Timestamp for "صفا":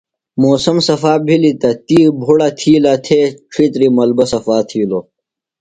0.87-1.13